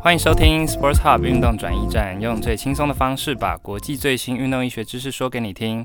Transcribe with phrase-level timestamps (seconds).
[0.00, 5.84] 欢迎收听 Sports Hub 运动转移站，用最轻松的方式把国际最新运动医学知识说给你听。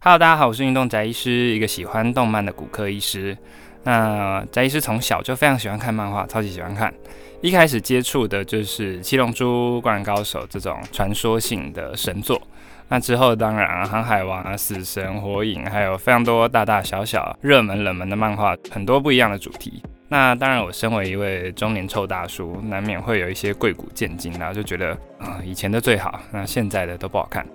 [0.00, 3.38] Hello，大家好，我是运动宅医师，一个喜欢动漫的骨科医师。
[3.84, 6.92] 那宅医师从小就非常喜欢看漫画，超级喜欢看。
[7.40, 12.42] 一开始接触的就是《七龙珠》《灌篮高手》这种传说性的神作。
[12.88, 19.80] 那之后，当然《航海王》啊、《死神》《火影》，还有非常多大大小小、热门冷门的漫画，很多不一样的主题。
[20.12, 27.46] 那当然，我身为一位中年臭大叔，难免会有一些贵古贱今，然后就觉得啊、以前的最好，那现在的都不好看。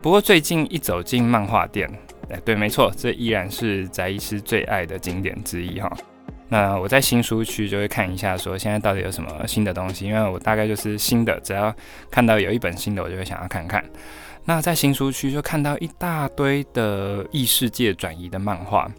[0.00, 1.86] 不过最近一走进漫画店，
[2.30, 5.94] 哎，对，没错，这依然是宅医师最爱的经典之一哈。
[6.48, 11.70] 那我在新书区就会看一下，说现在到底有什么新的东西，因为我大概就是新的，只要
[12.10, 13.84] 看到有一本新的，我就会想要看看。
[14.42, 18.90] 那在新书区就看到一大堆的异世界转移的漫画。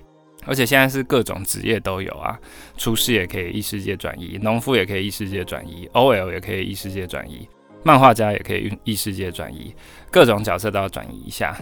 [0.48, 2.40] 而且现在是各种职业都有啊，
[2.78, 7.48] 厨师也可以异世界转移，农夫也可以异世界转移，OL 也可以异世界转移，
[7.84, 9.76] 漫画家也可以异世界转移，
[10.10, 11.56] 各种角色都要转移一下。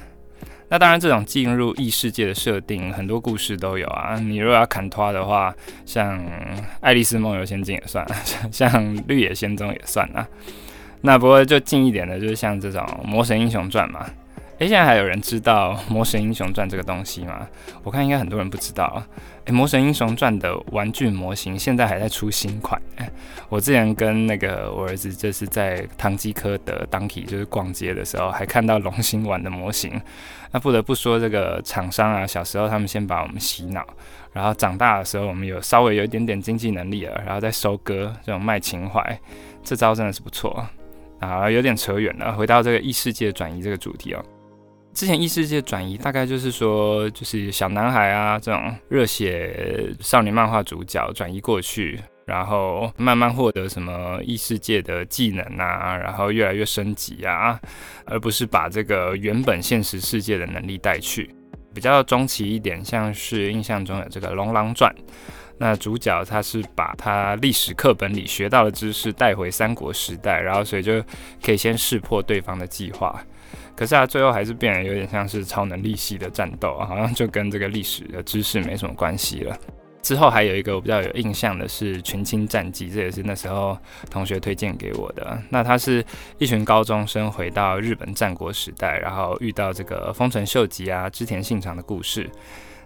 [0.67, 4.19] 那当然，这种进入异世界的设定，很多故事都有啊。
[4.19, 5.55] 你如果要砍拖的话，
[5.85, 6.17] 像
[6.81, 8.03] 《爱丽丝梦游仙境》也算，
[8.51, 8.67] 像
[9.07, 10.27] 《绿野仙踪》也算啊。
[11.01, 14.09] 那不过就近一点的，就是像这种《魔神英雄传》嘛。
[14.59, 17.45] 诶，现在还有人知道《魔神英雄传》这个东西吗？
[17.83, 19.03] 我看应该很多人不知道。
[19.43, 22.81] 诶，《魔神英雄传》的玩具模型现在还在出新款。
[22.95, 23.09] 诶
[23.49, 30.01] 我之前跟那个我儿子就是在唐吉诃德 Donkey 就是逛街的时候，还看到龙心丸的模型。
[30.51, 33.85] 那不得不说，这个厂商啊，小时候他们先把我们洗脑，
[34.31, 39.19] 然后长大的时候我们有稍微有一点点经济能力了，然后再收割这种卖情怀，
[39.61, 40.65] 这招真的是不错
[41.19, 41.51] 啊。
[41.51, 44.25] 有点扯远了，回到这个异世界转移这个主题哦。
[44.95, 57.59] 之前异世界转移大概就是说，就是小男孩啊这种热血少年漫画主角转移过去，然后慢慢获得什么异世界的技能啊，然后越来越升级啊，
[58.05, 61.29] 而不是把这个原本现实世界的能力带去。
[61.73, 64.89] 比较中期一点，像是印象中有这个《龙狼传》，
[65.57, 71.03] 那主角他是把他历史课本里学到的知识带回三国时代，然后所以就
[71.43, 73.21] 可以先识破对方的计划。
[73.75, 79.57] 可是啊，最后还是变得有点像是超能力系的战斗啊，好像就跟这个历史的知识没什么关系了。
[80.01, 83.75] 之后还有一个我比较有印象的是《群青战记》，这也是那时候
[84.09, 85.35] 同学推荐给我的。
[85.49, 86.05] 那他是
[86.37, 92.29] 一群高中生回到日本战国时代，然后遇到这个丰臣秀吉啊、织田信长的故事。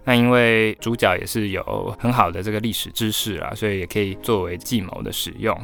[0.02, 5.54] 那因为主角也是有很好的这个历史知识啊，所以也可以作为计谋的使用。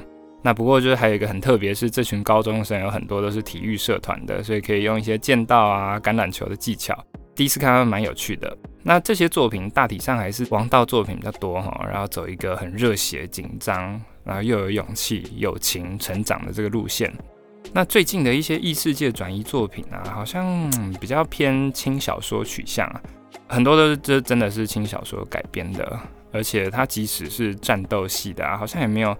[0.47, 6.97] 那不过就是还有一个很特别，是这群高中生有很多都是体育社团的，所以可以用一些剑道啊、橄榄球的技巧。
[7.34, 8.56] 第一次看他们蛮有趣的。
[8.85, 17.12] 那这些作品大体上还是王道作品比较多哈，然后走一个很热血、紧张，然后又有勇气、友情、成长的这个路线。
[17.73, 20.71] 那最近的一些异世界转移作品啊，好像
[21.01, 23.03] 比较偏轻小说取向啊，
[23.49, 25.99] 很多都是这真的是轻小说改编的。
[26.37, 29.17] 而且它即使是战斗系的啊，好像也没有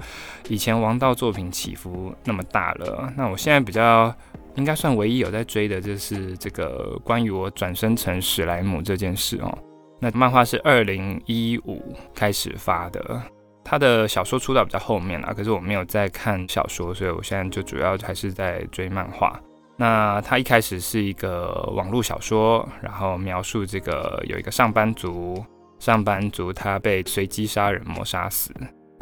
[0.49, 3.13] 以前王道作品起伏那么大了。
[3.17, 4.15] 那我现在比较
[4.55, 9.59] 应该算唯一有在追的，就是这个关于我转生成史莱姆这件事哦。
[9.99, 13.21] 那漫画是二零一五开始发的，
[13.65, 19.41] 他的小说出道比较后面了，可是我没有在看小说，所以我现在就主要还是在追漫画。
[19.79, 25.45] 那他一开始是一个网络小说，然后描述这个有一个上班族。
[25.79, 28.53] 上班族他被随机杀人魔杀死，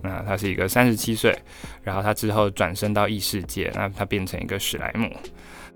[0.02, 1.36] 那他是一个三十七岁，
[1.82, 5.10] 然后他之后转生到异世界，那他变成一个史莱姆。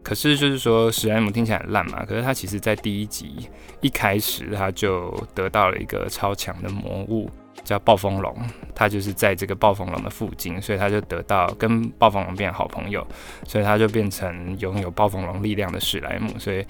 [0.02, 3.48] 可是就是说史莱姆听起来很烂嘛，可是他其实在第一集
[3.80, 7.28] 一开始他就得到了一个超强的魔物，
[7.64, 8.34] 叫暴风龙，
[8.74, 13.06] 他就是在这个暴风龙的附近，所以他就得到跟暴风龙变好朋友，
[13.44, 16.64] 所以他就变成拥有暴风龙力量的史莱姆，所以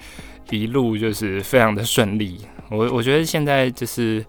[0.49, 2.39] 一路就是非常的顺利。
[2.69, 4.23] 我我觉得现在就是，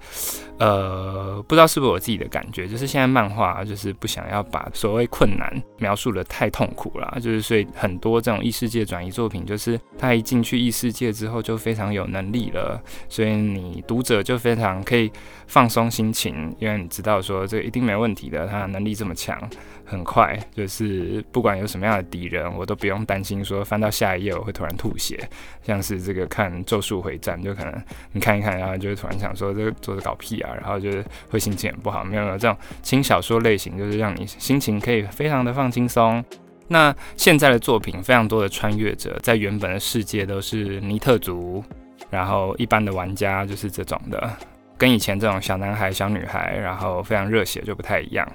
[0.58, 15.12] 呃，不知道是不是我自己的感觉，就是现在漫画就是不想要把所谓困难描述的太痛苦了，就是所以很多这种异世界转移作品，就是他一进去异世界之后就非常有能力了，所以你读者就非常可以
[15.46, 19.38] 放松心情，因为你知道说这一定没问题的，他能力这么强。
[19.84, 25.28] 很快，就是不管有什么样的敌人，我都不用担心说翻到下一页我会突然吐血，
[25.64, 27.72] 像是这这个看《咒术回战》，就可能
[28.10, 32.02] 你看一看，然后就突然想说这个作者搞屁啊，然后就是会心情很不好。
[32.02, 36.24] 没有没有这种轻小说类型，就是让你心情可以非常的放轻松。
[36.66, 41.62] 那现在的作品非常多的穿越者，在原本的世界都是尼特族，
[42.10, 44.36] 然后一般的玩家就是这种的。
[44.80, 48.26] 跟以前这种小男孩、小女孩，然后非常热血就不太一样。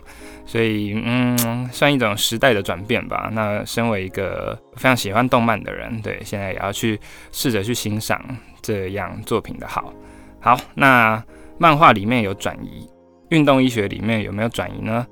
[0.46, 3.32] 所以，嗯，算一种时代的转变吧。
[3.34, 7.00] 那身为一个非常喜欢动漫的人，对，现在也要去
[7.32, 8.24] 试着去欣赏
[8.62, 9.92] 这样作品的好。
[10.40, 11.22] 好，那
[11.58, 12.88] 漫画里面有转移，
[13.30, 15.04] 运动医学里面有没有转移呢？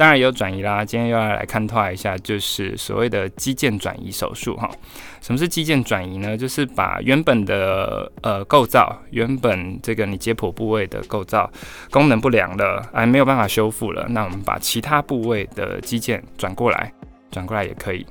[0.00, 4.66] 当然也有转移啦，今天又要来看透一下，就是所谓的肌腱转移手术哈。
[5.20, 6.38] 什么是肌腱转移呢？
[6.38, 11.50] 就是把原本的呃构造，原本这个你解剖部位的构造
[11.90, 16.90] 功能不良了，还没有办法修复了，那我们把其他部位的肌腱转过来，
[17.30, 18.06] 转过来也可以。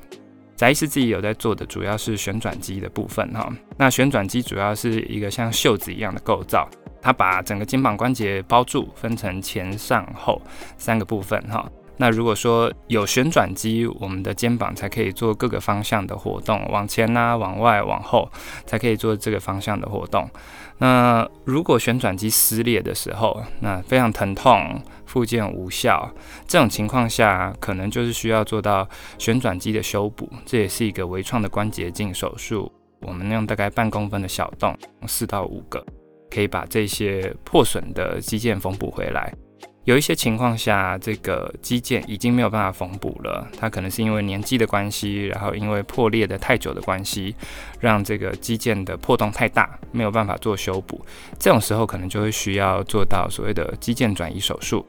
[0.56, 3.51] 翟医师自己有在做的，主要是旋转肌的部分哈。
[3.77, 6.69] 那旋转肌主要是一个像袖子一样的构造。
[7.01, 10.39] 它把整个肩膀关节包住，分成前、上、后
[10.77, 11.65] 三个部分哈。
[12.01, 18.31] 那如果说有旋转肌，我们的肩膀才可以做各个方向的活动，往前呐、往外、往后，
[18.65, 20.29] 才可以做这个方向的活动。
[20.77, 26.09] 那如果旋转肌撕裂的时候，那非常疼痛，附件无效，
[26.47, 28.87] 这种情况下，可能就是需要做到
[29.17, 30.29] 旋转肌的修补。
[30.45, 34.73] 这也是一个微创的关节镜手术，我们用大概半公分的小洞，
[35.05, 35.85] 四到五个。
[36.31, 39.33] 可以把这些破损的肌腱缝补回来。
[39.89, 47.33] 有一些情况下，这个肌腱已经没有办法缝补了，它可能是因为年纪的关系，然后因为破裂的太久的关系，
[47.80, 51.03] 让这个肌腱的破洞太大，没有办法做修补。
[51.39, 54.86] 这种时候可能就会需要做到所谓的肌腱转移手术。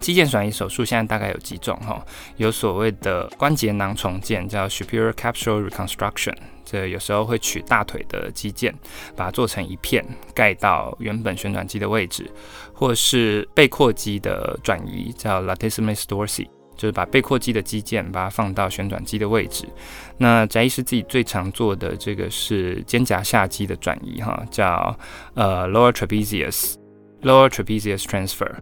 [0.00, 2.04] 肌腱转移手术现在大概有几种哈，
[2.36, 6.34] 有所谓的关节囊重建，叫 superior capsule reconstruction，
[6.64, 8.72] 这有时候会取大腿的肌腱，
[9.16, 10.04] 把它做成一片，
[10.34, 12.30] 盖到原本旋转肌的位置，
[12.72, 16.46] 或是背阔肌的转移，叫 latissimus dorsi，
[16.76, 19.68] 就是把背阔肌的肌腱把它放到旋转肌的位置。
[20.16, 24.96] 那翟医师自己最常做的这个是肩胛下肌的转移哈，叫
[25.34, 26.74] 呃 lower trapezius
[27.22, 28.54] lower trapezius transfer。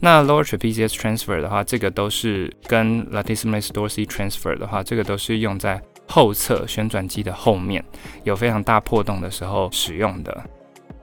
[0.00, 7.84] 那 lower trapezius transfer 的话，这个都是跟 latissimus dorsi transfer 的话，这个都是用在后侧旋转肌的后面
[8.24, 10.42] 有非常大破洞的时候使用的。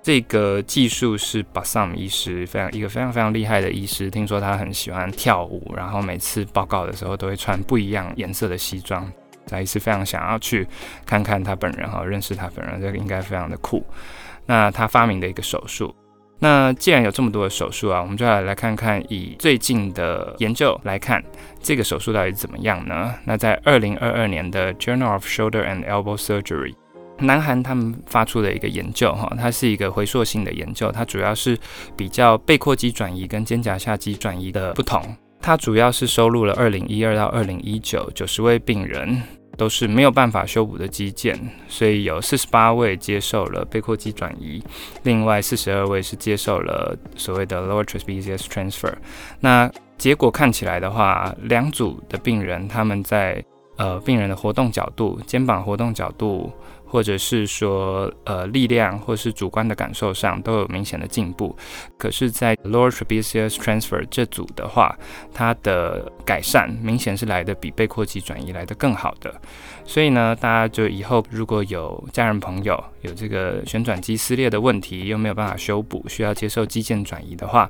[0.01, 9.09] 这个技术是 Bassam 医师非常一个非常非常厉害的医师，听说他很喜欢跳舞，然后每次报告的时候都会穿不一样颜色的西装。
[9.45, 10.67] 翟医师非常想要去
[11.05, 13.85] 看看他本人哈，认识他本人，这个应该非常的酷。
[14.45, 15.93] 那他发明的一个手术。
[16.39, 21.23] 那既然有这么多的手术啊，我们就来来看看，以最近的研究来看，
[21.61, 23.13] 这个手术到底怎么样呢？
[23.25, 26.75] 那在二零二二年的 Journal of Shoulder and Elbow Surgery，
[27.17, 31.57] 南韩他们发出的一个研究，哈，它是一个回溯性的研究，它主要是
[31.95, 35.01] 比较背阔肌转移跟肩胛下肌转移的不同，
[35.41, 39.23] 它主要是收录了二零一二到二零一九九十位病人。
[39.57, 41.35] 都是没有办法修补的肌腱，
[41.67, 44.63] 所以有四十八位接受了背阔肌转移，
[45.03, 48.93] 另外四十二位是接受了所谓的 lower trapezius transfer。
[49.39, 53.43] 那结果看起来的话，两组的病人他们在
[53.77, 56.53] 呃病人的活动角度、肩膀活动角度，
[56.87, 61.55] 或者是说呃力量或是主观的感受上都有明显的进步。
[61.97, 64.97] 可是，在 lower trapezius transfer 这组的话，
[65.33, 69.33] 它的改善明显是来的比背阔肌转移来的更好的。
[69.85, 77.69] 所以呢，大家就以后如果有家人朋友有这个旋转肌撕裂的问题，又没有办法修补，需要接受肌腱转移的话，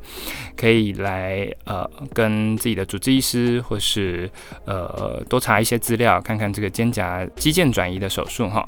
[0.56, 4.30] 可以来呃跟自己的主治医师或是
[4.66, 8.66] 呃多查一些资料，看看这个肩胛肌腱转移的手术哈。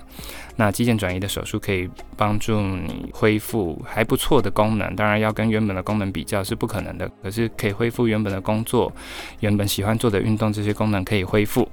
[0.60, 8.92] 那肌腱转移的手术可以帮助你恢复还不错的功能，当然要跟原本的功能比较是不可能的，可是可以恢复原本的工作，
[9.40, 11.66] 原本喜欢做的运动，这些功能可以恢复。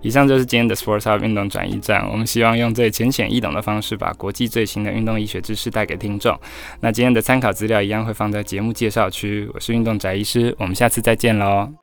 [0.00, 6.34] 以上就是今天的 Sports Hub 运动转移站，我们希望用最浅显易懂的方式，把国际最新的运动医学知识带给听众。
[6.80, 9.46] 那今天的参考资料一样会放在节目介绍区。
[9.52, 11.81] 我是运动翟医师，我们下次再见喽。